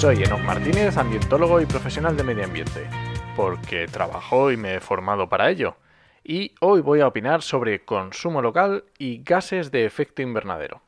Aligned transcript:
Soy 0.00 0.22
Enoch 0.22 0.40
Martínez, 0.40 0.96
ambientólogo 0.96 1.60
y 1.60 1.66
profesional 1.66 2.16
de 2.16 2.24
medio 2.24 2.44
ambiente, 2.44 2.88
porque 3.36 3.86
trabajo 3.86 4.50
y 4.50 4.56
me 4.56 4.76
he 4.76 4.80
formado 4.80 5.28
para 5.28 5.50
ello. 5.50 5.76
Y 6.24 6.54
hoy 6.62 6.80
voy 6.80 7.02
a 7.02 7.06
opinar 7.06 7.42
sobre 7.42 7.84
consumo 7.84 8.40
local 8.40 8.84
y 8.96 9.22
gases 9.22 9.70
de 9.70 9.84
efecto 9.84 10.22
invernadero. 10.22 10.80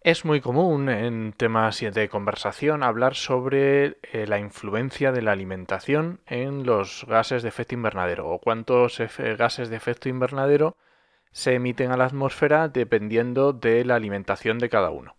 Es 0.00 0.24
muy 0.24 0.40
común 0.40 0.88
en 0.88 1.34
temas 1.34 1.78
de 1.80 2.08
conversación 2.08 2.82
hablar 2.82 3.16
sobre 3.16 3.98
eh, 4.00 4.24
la 4.26 4.38
influencia 4.38 5.12
de 5.12 5.20
la 5.20 5.32
alimentación 5.32 6.20
en 6.24 6.64
los 6.64 7.04
gases 7.06 7.42
de 7.42 7.50
efecto 7.50 7.74
invernadero 7.74 8.30
o 8.30 8.38
cuántos 8.38 8.98
gases 9.36 9.68
de 9.68 9.76
efecto 9.76 10.08
invernadero 10.08 10.78
se 11.32 11.52
emiten 11.52 11.90
a 11.90 11.98
la 11.98 12.06
atmósfera 12.06 12.68
dependiendo 12.68 13.52
de 13.52 13.84
la 13.84 13.96
alimentación 13.96 14.58
de 14.58 14.70
cada 14.70 14.88
uno. 14.88 15.16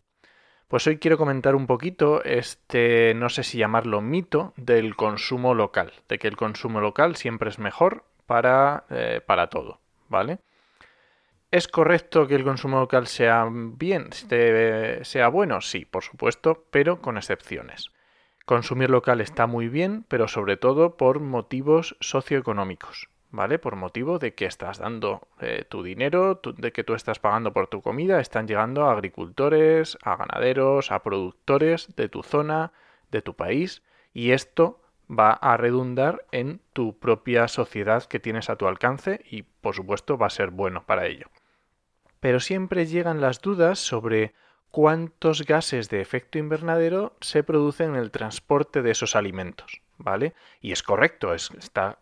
Pues 0.67 0.85
hoy 0.85 0.97
quiero 0.97 1.17
comentar 1.17 1.55
un 1.55 1.65
poquito 1.65 2.21
este, 2.25 3.13
no 3.13 3.29
sé 3.29 3.43
si 3.43 3.57
llamarlo 3.57 4.01
mito, 4.01 4.53
del 4.57 4.97
consumo 4.97 5.53
local, 5.53 5.93
de 6.09 6.19
que 6.19 6.27
el 6.27 6.35
consumo 6.35 6.81
local 6.81 7.15
siempre 7.15 7.49
es 7.49 7.57
mejor 7.57 8.03
para, 8.25 8.83
eh, 8.89 9.21
para 9.25 9.47
todo, 9.47 9.79
¿vale? 10.09 10.39
¿Es 11.51 11.69
correcto 11.69 12.27
que 12.27 12.35
el 12.35 12.43
consumo 12.43 12.81
local 12.81 13.07
sea 13.07 13.47
bien, 13.49 14.09
sea 14.11 15.27
bueno? 15.29 15.61
Sí, 15.61 15.85
por 15.85 16.03
supuesto, 16.03 16.65
pero 16.69 17.01
con 17.01 17.15
excepciones. 17.15 17.91
Consumir 18.45 18.89
local 18.89 19.21
está 19.21 19.47
muy 19.47 19.69
bien, 19.69 20.03
pero 20.09 20.27
sobre 20.27 20.57
todo 20.57 20.97
por 20.97 21.21
motivos 21.21 21.95
socioeconómicos. 22.01 23.07
¿Vale? 23.31 23.59
Por 23.59 23.75
motivo 23.75 24.19
de 24.19 24.33
que 24.33 24.45
estás 24.45 24.79
dando 24.79 25.27
eh, 25.39 25.65
tu 25.67 25.83
dinero, 25.83 26.41
de 26.57 26.71
que 26.71 26.83
tú 26.83 26.93
estás 26.93 27.19
pagando 27.19 27.53
por 27.53 27.67
tu 27.67 27.81
comida, 27.81 28.19
están 28.19 28.47
llegando 28.47 28.85
a 28.85 28.91
agricultores, 28.91 29.97
a 30.03 30.15
ganaderos, 30.15 30.91
a 30.91 31.03
productores 31.03 31.95
de 31.95 32.09
tu 32.09 32.23
zona, 32.23 32.71
de 33.11 33.21
tu 33.21 33.35
país, 33.35 33.83
y 34.13 34.31
esto 34.31 34.81
va 35.09 35.31
a 35.31 35.57
redundar 35.57 36.25
en 36.31 36.61
tu 36.73 36.97
propia 36.97 37.47
sociedad 37.47 38.03
que 38.03 38.19
tienes 38.19 38.49
a 38.49 38.55
tu 38.57 38.67
alcance 38.67 39.21
y 39.29 39.43
por 39.43 39.73
supuesto 39.75 40.17
va 40.17 40.27
a 40.27 40.31
ser 40.31 40.49
bueno 40.51 40.85
para 40.85 41.05
ello. 41.05 41.27
Pero 42.19 42.39
siempre 42.39 42.85
llegan 42.85 43.21
las 43.21 43.41
dudas 43.41 43.79
sobre 43.79 44.33
cuántos 44.71 45.43
gases 45.43 45.89
de 45.89 46.01
efecto 46.01 46.37
invernadero 46.37 47.15
se 47.21 47.43
producen 47.43 47.91
en 47.91 47.95
el 47.97 48.11
transporte 48.11 48.81
de 48.81 48.91
esos 48.91 49.15
alimentos. 49.15 49.81
¿vale? 49.97 50.33
Y 50.61 50.71
es 50.71 50.83
correcto, 50.83 51.33
está, 51.33 51.97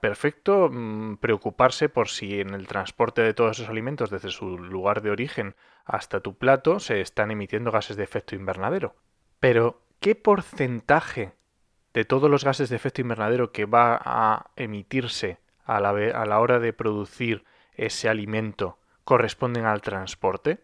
perfecto 0.00 0.68
mm, 0.70 1.16
preocuparse 1.16 1.88
por 1.88 2.08
si 2.08 2.40
en 2.40 2.54
el 2.54 2.66
transporte 2.66 3.22
de 3.22 3.34
todos 3.34 3.58
esos 3.58 3.70
alimentos 3.70 4.10
desde 4.10 4.30
su 4.30 4.58
lugar 4.58 5.02
de 5.02 5.10
origen 5.10 5.54
hasta 5.84 6.20
tu 6.20 6.34
plato 6.36 6.80
se 6.80 7.00
están 7.00 7.30
emitiendo 7.30 7.70
gases 7.70 7.96
de 7.96 8.04
efecto 8.04 8.34
invernadero. 8.34 8.94
Pero, 9.40 9.82
¿qué 10.00 10.14
porcentaje 10.14 11.32
de 11.94 12.04
todos 12.04 12.30
los 12.30 12.44
gases 12.44 12.68
de 12.68 12.76
efecto 12.76 13.00
invernadero 13.00 13.52
que 13.52 13.64
va 13.64 14.00
a 14.04 14.50
emitirse 14.56 15.38
a 15.64 15.80
la 15.80 16.40
hora 16.40 16.58
de 16.58 16.72
producir 16.72 17.44
ese 17.74 18.08
alimento 18.08 18.78
corresponden 19.04 19.66
al 19.66 19.82
transporte? 19.82 20.58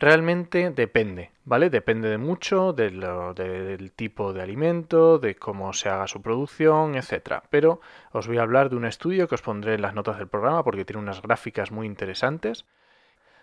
Realmente 0.00 0.70
depende, 0.70 1.32
¿vale? 1.44 1.70
Depende 1.70 2.08
de 2.08 2.18
mucho 2.18 2.72
del 2.72 3.92
tipo 3.96 4.32
de 4.32 4.42
alimento, 4.42 5.18
de 5.18 5.34
cómo 5.34 5.72
se 5.72 5.88
haga 5.88 6.06
su 6.06 6.22
producción, 6.22 6.94
etc. 6.94 7.42
Pero 7.50 7.80
os 8.12 8.28
voy 8.28 8.38
a 8.38 8.42
hablar 8.42 8.70
de 8.70 8.76
un 8.76 8.84
estudio 8.84 9.26
que 9.26 9.34
os 9.34 9.42
pondré 9.42 9.74
en 9.74 9.82
las 9.82 9.94
notas 9.94 10.18
del 10.18 10.28
programa 10.28 10.62
porque 10.62 10.84
tiene 10.84 11.02
unas 11.02 11.20
gráficas 11.20 11.72
muy 11.72 11.84
interesantes. 11.88 12.64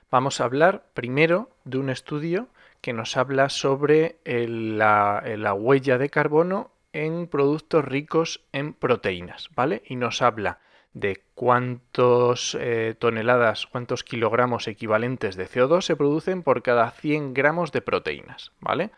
Vamos 0.10 0.40
a 0.40 0.46
hablar 0.46 0.86
primero 0.94 1.50
de 1.66 1.78
un 1.78 1.90
estudio 1.90 2.48
que 2.80 2.94
nos 2.94 3.18
habla 3.18 3.50
sobre 3.50 4.16
la, 4.24 5.24
la 5.26 5.54
huella 5.54 5.98
de 5.98 6.10
carbono 6.10 6.72
en 6.94 7.28
productos 7.28 7.84
ricos 7.84 8.46
en 8.54 8.72
proteínas, 8.74 9.50
¿vale? 9.56 9.84
Y 9.88 9.98
nos 9.98 10.22
habla 10.22 10.60
de 10.96 11.22
cuántos 11.36 12.58
eh, 12.60 12.96
toneladas, 12.98 13.68
cuántos 13.68 14.06
kilogramos 14.06 14.70
equivalentes 14.70 15.36
de 15.36 15.46
CO2 15.46 15.82
se 15.82 15.98
producen 15.98 16.42
por 16.42 16.64
cada 16.64 16.90
100 16.90 17.34
gramos 17.34 17.74
de 17.74 17.82
proteínas, 17.82 18.54
¿vale? 18.62 18.92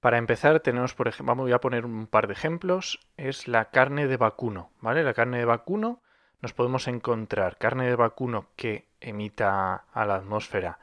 Para 0.00 0.18
empezar 0.18 0.58
tenemos, 0.60 0.94
por 0.94 1.06
ejemplo, 1.06 1.36
vamos 1.36 1.52
a 1.52 1.60
poner 1.60 1.86
un 1.86 2.08
par 2.08 2.26
de 2.26 2.32
ejemplos, 2.32 2.98
es 3.16 3.46
la 3.46 3.66
carne 3.66 4.08
de 4.08 4.16
vacuno, 4.16 4.72
¿vale? 4.80 5.04
La 5.04 5.14
carne 5.14 5.38
de 5.38 5.44
vacuno 5.44 6.02
nos 6.42 6.52
podemos 6.52 6.88
encontrar 6.88 7.56
carne 7.56 7.86
de 7.86 7.94
vacuno 7.94 8.48
que 8.56 8.88
emita 9.00 9.84
a 9.92 10.06
la 10.06 10.16
atmósfera 10.16 10.80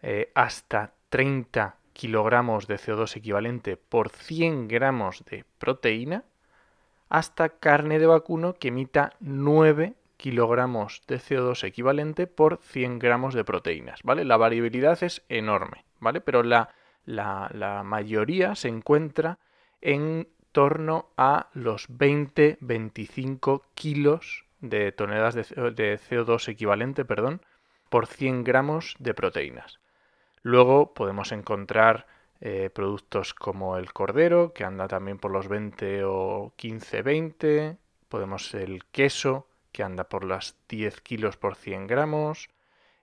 eh, 0.00 0.32
hasta 0.34 0.94
30 1.10 1.76
kilogramos 1.92 2.66
de 2.66 2.76
CO2 2.76 3.14
equivalente 3.14 3.76
por 3.76 4.08
100 4.08 4.68
gramos 4.68 5.22
de 5.26 5.44
proteína, 5.58 6.24
hasta 7.08 7.48
carne 7.48 7.98
de 7.98 8.06
vacuno 8.06 8.54
que 8.54 8.68
emita 8.68 9.12
9 9.20 9.94
kilogramos 10.16 11.02
de 11.06 11.18
CO2 11.18 11.64
equivalente 11.64 12.26
por 12.26 12.58
100 12.58 12.98
gramos 12.98 13.34
de 13.34 13.44
proteínas, 13.44 14.02
¿vale? 14.02 14.24
La 14.24 14.36
variabilidad 14.36 15.02
es 15.02 15.24
enorme, 15.28 15.84
¿vale? 16.00 16.20
Pero 16.20 16.42
la, 16.42 16.70
la, 17.06 17.82
mayoría 17.84 18.54
se 18.54 18.68
encuentra 18.68 19.38
en 19.80 20.28
torno 20.52 21.10
a 21.16 21.48
los 21.54 21.88
20-25 21.88 23.62
kilos 23.74 24.44
de 24.60 24.92
toneladas 24.92 25.34
de, 25.34 25.44
CO2 25.44 26.48
equivalente, 26.48 27.04
perdón, 27.04 27.40
por 27.88 28.06
100 28.06 28.44
gramos 28.44 28.96
de 28.98 29.14
proteínas. 29.14 29.78
Luego 30.42 30.94
podemos 30.94 31.32
encontrar 31.32 32.06
eh, 32.40 32.70
productos 32.70 33.34
como 33.34 33.76
el 33.76 33.92
cordero, 33.92 34.52
que 34.52 34.64
anda 34.64 34.88
también 34.88 35.18
por 35.18 35.30
los 35.30 35.48
20 35.48 36.04
o 36.04 36.52
15-20, 36.56 37.76
podemos 38.08 38.54
el 38.54 38.84
queso, 38.86 39.48
que 39.72 39.82
anda 39.82 40.04
por 40.04 40.24
las 40.24 40.56
10 40.68 41.00
kilos 41.00 41.36
por 41.36 41.56
100 41.56 41.86
gramos, 41.86 42.48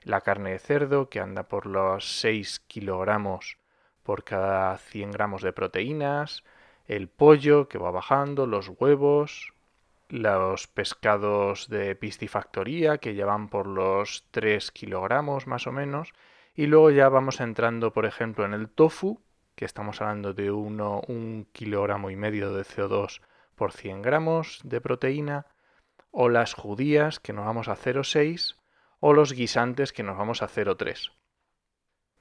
la 0.03 0.21
carne 0.21 0.51
de 0.51 0.59
cerdo, 0.59 1.09
que 1.09 1.19
anda 1.19 1.43
por 1.43 1.65
los 1.65 2.19
6 2.19 2.61
kilogramos 2.67 3.57
por 4.03 4.23
cada 4.23 4.77
100 4.77 5.11
gramos 5.11 5.41
de 5.41 5.51
proteínas, 5.51 6.43
el 6.85 7.09
pollo, 7.09 7.67
que 7.67 7.79
va 7.79 7.89
bajando, 7.89 8.45
los 8.45 8.69
huevos, 8.69 9.53
los 10.09 10.67
pescados 10.67 11.67
de 11.69 11.95
piscifactoría, 11.95 12.99
que 12.99 13.15
ya 13.15 13.25
van 13.25 13.49
por 13.49 13.65
los 13.65 14.27
3 14.31 14.71
kilogramos 14.71 15.47
más 15.47 15.65
o 15.65 15.71
menos, 15.71 16.13
y 16.55 16.67
luego 16.67 16.91
ya 16.91 17.09
vamos 17.09 17.41
entrando, 17.41 17.91
por 17.91 18.05
ejemplo, 18.05 18.45
en 18.45 18.53
el 18.53 18.69
tofu, 18.69 19.19
que 19.55 19.65
estamos 19.65 20.01
hablando 20.01 20.33
de 20.33 20.51
1 20.51 21.01
un 21.07 21.47
kilogramo 21.51 22.09
y 22.09 22.15
medio 22.15 22.53
de 22.53 22.63
CO2 22.63 23.21
por 23.55 23.71
100 23.71 24.01
gramos 24.01 24.59
de 24.63 24.81
proteína, 24.81 25.47
o 26.11 26.29
las 26.29 26.53
judías 26.53 27.19
que 27.19 27.33
nos 27.33 27.45
vamos 27.45 27.67
a 27.67 27.75
0,6 27.75 28.55
o 28.99 29.13
los 29.13 29.33
guisantes 29.33 29.91
que 29.91 30.03
nos 30.03 30.17
vamos 30.17 30.41
a 30.41 30.47
0,3. 30.47 31.11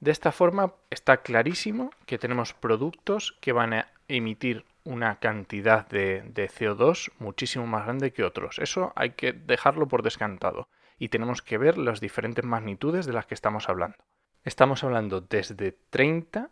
De 0.00 0.11
esta 0.11 0.33
forma 0.33 0.75
está 0.91 1.19
clarísimo 1.19 1.91
que 2.05 2.19
tenemos 2.19 2.53
productos 2.53 3.39
que 3.41 3.53
van 3.53 3.73
a 3.73 3.89
emitir 4.09 4.65
una 4.83 5.19
cantidad 5.19 5.88
de, 5.88 6.25
CO2 6.35 7.12
muchísimo 7.19 7.67
más 7.67 7.85
grande 7.85 8.12
que 8.12 8.25
otros. 8.25 8.59
Eso 8.59 8.93
hay 8.97 9.11
que 9.11 9.32
dejarlo 9.32 9.88
por 9.88 10.03
descantado 10.03 10.69
y 10.99 11.09
tenemos 11.09 11.41
que 11.41 11.56
ver 11.56 11.79
las 11.79 12.00
diferentes 12.00 12.44
magnitudes 12.44 13.06
de 13.06 13.12
las 13.12 13.26
que 13.26 13.35
estamos 13.35 13.69
hablando. 13.69 13.97
Estamos 14.43 14.85
hablando 14.85 15.20
desde 15.20 15.73
30 15.73 16.50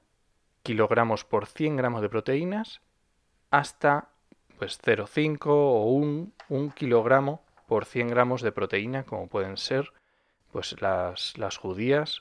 kilogramos 0.62 1.24
por 1.24 1.46
100 1.46 1.76
gramos 1.76 2.02
de 2.02 2.08
proteínas 2.08 2.80
hasta 3.50 4.08
pues 4.58 4.80
0,5 4.80 5.46
o 5.46 5.84
1, 6.48 6.72
kilogramo 6.74 7.42
por 7.66 7.84
100 7.84 8.08
gramos 8.08 8.42
de 8.42 8.52
proteína, 8.52 9.04
como 9.04 9.28
pueden 9.28 9.56
ser 9.56 9.92
pues 10.52 10.80
las, 10.80 11.36
las 11.38 11.56
judías, 11.56 12.20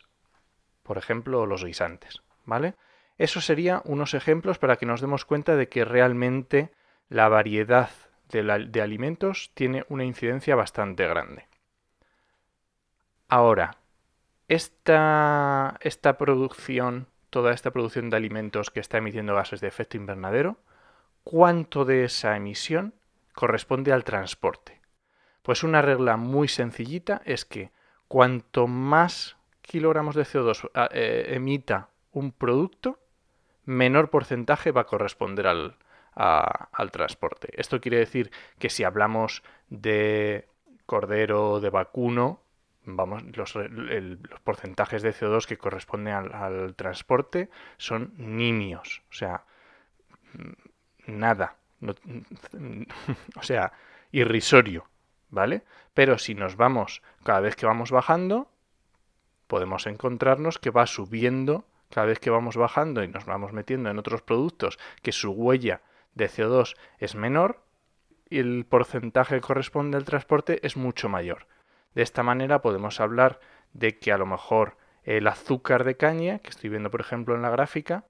por 0.83 0.97
ejemplo, 0.97 1.41
o 1.41 1.45
los 1.45 1.63
guisantes, 1.63 2.21
¿vale? 2.45 2.75
Eso 3.17 3.41
serían 3.41 3.81
unos 3.85 4.13
ejemplos 4.13 4.57
para 4.57 4.77
que 4.77 4.85
nos 4.85 5.01
demos 5.01 5.25
cuenta 5.25 5.55
de 5.55 5.69
que 5.69 5.85
realmente 5.85 6.71
la 7.09 7.29
variedad 7.29 7.89
de, 8.29 8.41
de 8.69 8.81
alimentos 8.81 9.51
tiene 9.53 9.85
una 9.89 10.05
incidencia 10.05 10.55
bastante 10.55 11.05
grande. 11.07 11.47
Ahora, 13.27 13.77
esta, 14.47 15.77
esta 15.81 16.17
producción, 16.17 17.07
toda 17.31 17.53
esta 17.53 17.71
producción 17.71 18.11
de 18.11 18.17
alimentos 18.17 18.69
que 18.69 18.79
está 18.79 18.99
emitiendo 18.99 19.33
gases 19.33 19.61
de 19.61 19.67
efecto 19.67 19.97
invernadero, 19.97 20.57
cuánto 21.23 21.85
de 21.85 22.03
esa 22.03 22.35
emisión 22.35 22.93
corresponde 23.33 23.91
al 23.91 24.03
transporte. 24.03 24.81
Pues 25.41 25.63
una 25.63 25.81
regla 25.81 26.17
muy 26.17 26.47
sencillita 26.47 27.21
es 27.25 27.45
que 27.45 27.71
cuanto 28.07 28.67
más 28.67 29.37
kilogramos 29.61 30.13
de 30.15 30.23
CO2 30.23 30.69
ah, 30.75 30.89
eh, 30.91 31.27
emita 31.29 31.89
un 32.11 32.31
producto, 32.31 32.99
menor 33.65 34.09
porcentaje 34.09 34.71
va 34.71 34.81
a 34.81 34.87
corresponder 34.87 35.47
al, 35.47 35.77
al 36.13 36.91
transporte. 36.91 37.49
Esto 37.53 37.79
quiere 37.79 37.97
decir 37.97 38.29
que 38.59 38.69
si 38.69 38.83
hablamos 38.83 39.43
de 39.69 40.49
cordero, 40.85 41.61
de 41.61 41.69
vacuno, 41.69 42.41
vamos, 42.85 43.23
los, 43.35 43.57
porcentajes 44.43 45.01
de 45.01 45.13
CO2 45.13 45.45
que 45.45 45.57
corresponden 45.57 46.13
al, 46.13 46.75
transporte 46.75 47.49
son 47.77 48.13
nimios, 48.17 49.03
o 49.09 49.13
sea, 49.13 49.43
nada, 51.07 51.55
o 53.35 53.43
sea, 53.43 53.73
irrisorio, 54.11 54.87
¿vale? 55.29 55.63
Pero 55.93 56.17
si 56.17 56.35
nos 56.35 56.55
vamos, 56.55 57.01
cada 57.23 57.41
vez 57.41 57.55
que 57.55 57.65
vamos 57.65 57.91
bajando, 57.91 58.49
podemos 59.47 59.87
encontrarnos 59.87 60.59
que 60.59 60.69
va 60.69 60.87
subiendo 60.87 61.65
cada 61.89 62.07
vez 62.07 62.19
que 62.19 62.29
vamos 62.29 62.55
bajando 62.55 63.03
y 63.03 63.09
nos 63.09 63.25
vamos 63.25 63.51
metiendo 63.51 63.89
en 63.89 63.99
otros 63.99 64.21
productos 64.21 64.79
que 65.01 65.11
su 65.11 65.31
huella 65.31 65.81
de 66.15 66.29
CO2 66.29 66.75
es 66.99 67.15
menor 67.15 67.61
y 68.29 68.39
el 68.39 68.65
porcentaje 68.65 69.35
que 69.35 69.41
corresponde 69.41 69.97
al 69.97 70.05
transporte 70.05 70.65
es 70.65 70.77
mucho 70.77 71.09
mayor. 71.09 71.47
De 71.93 72.01
esta 72.01 72.23
manera 72.23 72.61
podemos 72.61 72.99
hablar 72.99 73.39
de 73.73 73.97
que 73.99 74.11
a 74.11 74.17
lo 74.17 74.25
mejor 74.25 74.77
el 75.03 75.27
azúcar 75.27 75.83
de 75.83 75.97
caña, 75.97 76.39
que 76.39 76.49
estoy 76.49 76.69
viendo 76.69 76.91
por 76.91 77.01
ejemplo 77.01 77.35
en 77.35 77.41
la 77.41 77.49
gráfica, 77.49 78.05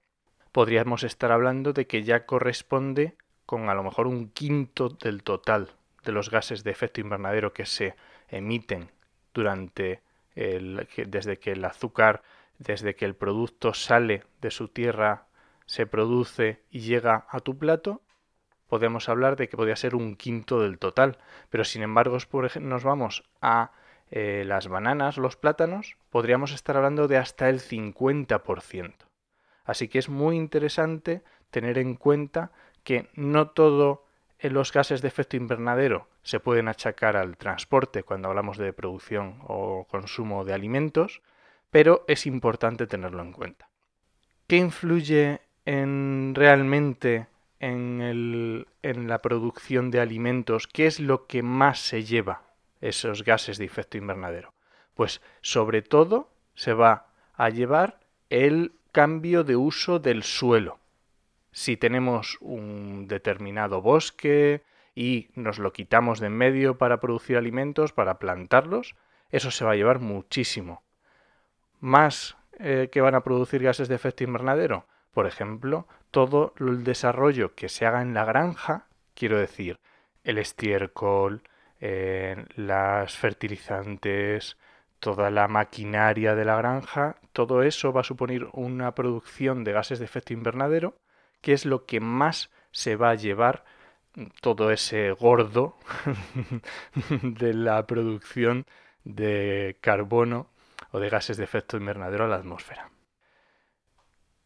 podríamos 0.51 1.03
estar 1.03 1.31
hablando 1.31 1.73
de 1.73 1.87
que 1.87 2.03
ya 2.03 2.25
corresponde 2.25 3.15
con 3.45 3.69
a 3.69 3.73
lo 3.73 3.83
mejor 3.83 4.07
un 4.07 4.29
quinto 4.29 4.89
del 4.89 5.23
total 5.23 5.71
de 6.03 6.11
los 6.11 6.29
gases 6.29 6.63
de 6.63 6.71
efecto 6.71 7.01
invernadero 7.01 7.53
que 7.53 7.65
se 7.65 7.95
emiten 8.29 8.89
durante 9.33 10.01
desde 10.35 11.37
que 11.39 11.51
el 11.51 11.65
azúcar, 11.65 12.23
desde 12.57 12.95
que 12.95 13.05
el 13.05 13.15
producto 13.15 13.73
sale 13.73 14.23
de 14.39 14.51
su 14.51 14.69
tierra, 14.69 15.27
se 15.65 15.85
produce 15.85 16.61
y 16.69 16.81
llega 16.81 17.25
a 17.29 17.39
tu 17.39 17.57
plato, 17.57 18.01
podemos 18.71 19.09
hablar 19.09 19.35
de 19.35 19.49
que 19.49 19.57
podría 19.57 19.75
ser 19.75 19.95
un 19.95 20.15
quinto 20.15 20.61
del 20.61 20.79
total. 20.79 21.17
Pero 21.49 21.65
sin 21.65 21.83
embargo, 21.83 22.17
por 22.29 22.45
ejemplo, 22.45 22.69
nos 22.69 22.85
vamos 22.85 23.25
a 23.41 23.71
eh, 24.11 24.45
las 24.47 24.69
bananas, 24.69 25.17
los 25.17 25.35
plátanos, 25.35 25.97
podríamos 26.09 26.53
estar 26.53 26.77
hablando 26.77 27.09
de 27.09 27.17
hasta 27.17 27.49
el 27.49 27.59
50%. 27.59 28.93
Así 29.65 29.89
que 29.89 29.99
es 29.99 30.07
muy 30.07 30.37
interesante 30.37 31.21
tener 31.49 31.77
en 31.79 31.95
cuenta 31.95 32.53
que 32.85 33.09
no 33.13 33.49
todo 33.49 34.05
en 34.39 34.53
los 34.53 34.71
gases 34.71 35.01
de 35.01 35.09
efecto 35.09 35.35
invernadero 35.35 36.07
se 36.23 36.39
pueden 36.39 36.69
achacar 36.69 37.17
al 37.17 37.35
transporte 37.35 38.03
cuando 38.03 38.29
hablamos 38.29 38.57
de 38.57 38.71
producción 38.71 39.41
o 39.47 39.85
consumo 39.91 40.45
de 40.45 40.53
alimentos, 40.53 41.21
pero 41.71 42.05
es 42.07 42.25
importante 42.25 42.87
tenerlo 42.87 43.21
en 43.21 43.33
cuenta. 43.33 43.67
¿Qué 44.47 44.55
influye 44.55 45.41
en 45.65 46.35
realmente 46.35 47.27
en, 47.61 48.65
la 48.81 49.19
producción 49.19 49.91
de 49.91 49.99
alimentos, 49.99 50.67
¿qué 50.67 50.87
es 50.87 50.99
lo 50.99 51.27
que 51.27 51.43
más 51.43 51.79
se 51.79 52.03
lleva 52.03 52.41
esos 52.81 53.23
gases 53.23 53.57
de 53.57 53.65
efecto 53.65 53.97
invernadero? 53.97 54.53
Pues 54.95 55.21
sobre 55.41 55.81
todo 55.81 56.31
se 56.55 56.73
va 56.73 57.07
a 57.33 57.49
llevar 57.49 57.99
el 58.29 58.73
cambio 58.91 59.43
de 59.43 59.55
uso 59.55 59.99
del 59.99 60.23
suelo. 60.23 60.79
Si 61.51 61.77
tenemos 61.77 62.37
un 62.41 63.07
determinado 63.07 63.81
bosque 63.81 64.63
y 64.95 65.29
nos 65.35 65.59
lo 65.59 65.71
quitamos 65.71 66.19
de 66.19 66.27
en 66.27 66.33
medio 66.33 66.77
para 66.77 66.99
producir 66.99 67.37
alimentos, 67.37 67.93
para 67.93 68.17
plantarlos, 68.17 68.95
eso 69.29 69.51
se 69.51 69.65
va 69.65 69.71
a 69.71 69.75
llevar 69.75 69.99
muchísimo. 69.99 70.83
Más 71.79 72.37
eh, 72.59 72.89
que 72.91 73.01
van 73.01 73.15
a 73.15 73.23
producir 73.23 73.61
gases 73.61 73.87
de 73.87 73.95
efecto 73.95 74.23
invernadero, 74.23 74.87
por 75.13 75.27
ejemplo, 75.27 75.87
todo 76.11 76.53
el 76.59 76.83
desarrollo 76.83 77.55
que 77.55 77.69
se 77.69 77.85
haga 77.85 78.01
en 78.01 78.13
la 78.13 78.25
granja, 78.25 78.87
quiero 79.13 79.39
decir, 79.39 79.79
el 80.23 80.37
estiércol, 80.37 81.43
eh, 81.79 82.45
las 82.55 83.17
fertilizantes, 83.17 84.57
toda 84.99 85.31
la 85.31 85.47
maquinaria 85.47 86.35
de 86.35 86.45
la 86.45 86.55
granja, 86.55 87.17
todo 87.33 87.63
eso 87.63 87.91
va 87.91 88.01
a 88.01 88.05
suponer 88.05 88.47
una 88.53 88.93
producción 88.93 89.63
de 89.63 89.73
gases 89.73 89.99
de 89.99 90.05
efecto 90.05 90.33
invernadero, 90.33 90.95
que 91.41 91.53
es 91.53 91.65
lo 91.65 91.85
que 91.85 91.99
más 91.99 92.51
se 92.71 92.95
va 92.95 93.09
a 93.09 93.15
llevar 93.15 93.63
todo 94.41 94.71
ese 94.71 95.11
gordo 95.11 95.75
de 97.21 97.53
la 97.53 97.85
producción 97.87 98.65
de 99.03 99.77
carbono 99.81 100.47
o 100.91 100.99
de 100.99 101.09
gases 101.09 101.37
de 101.37 101.45
efecto 101.45 101.77
invernadero 101.77 102.25
a 102.25 102.27
la 102.27 102.35
atmósfera. 102.35 102.91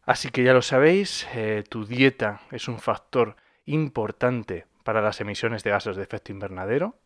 Así 0.06 0.30
que 0.30 0.44
ya 0.44 0.54
lo 0.54 0.62
sabéis, 0.62 1.26
eh, 1.34 1.64
tu 1.68 1.84
dieta 1.84 2.40
es 2.52 2.68
un 2.68 2.78
factor 2.78 3.34
importante 3.64 4.66
para 4.84 5.02
las 5.02 5.20
emisiones 5.20 5.64
de 5.64 5.70
gases 5.70 5.96
de 5.96 6.04
efecto 6.04 6.30
invernadero, 6.30 6.96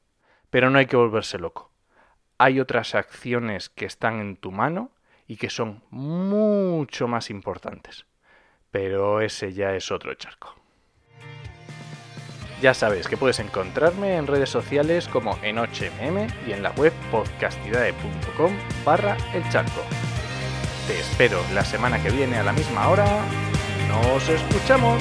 pero 0.51 0.69
no 0.69 0.79
hay 0.79 0.85
que 0.85 0.97
volverse 0.97 1.39
loco. 1.39 1.73
Hay 2.37 2.61
otras 2.61 2.95
acciones 2.95 3.71
que 3.71 3.87
están 3.87 4.21
en 4.21 4.37
tu 4.37 4.53
mano 4.53 4.93
y 5.27 5.39
que 5.39 5.49
son 5.49 5.83
mucho 5.91 7.09
más 7.09 7.31
importantes. 7.31 8.05
Pero 8.71 9.23
ese 9.23 9.55
ya 9.55 9.75
es 9.75 9.91
otro 9.91 10.13
charco. 10.15 10.55
Ya 12.61 12.75
sabes 12.75 13.09
que 13.09 13.17
puedes 13.17 13.39
encontrarme 13.39 14.17
en 14.17 14.27
redes 14.27 14.51
sociales 14.51 15.09
como 15.09 15.39
en 15.43 15.57
HMM 15.57 16.29
y 16.47 16.53
en 16.53 16.63
la 16.63 16.73
web 16.73 16.93
podcastidae.com 17.11 18.53
barra 18.85 19.17
el 19.33 19.49
charco. 19.49 19.81
Te 20.91 20.99
espero 20.99 21.41
la 21.55 21.65
semana 21.65 22.03
que 22.03 22.11
viene 22.11 22.37
a 22.39 22.43
la 22.43 22.53
misma 22.53 22.89
hora. 22.89 23.07
¡Nos 23.87 24.29
escuchamos! 24.29 25.01